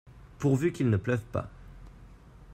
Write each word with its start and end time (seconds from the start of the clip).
Pourvu 0.39 0.71
qu’il 0.73 0.89
ne 0.89 0.97
pleuve 0.97 1.21
pas! 1.25 1.47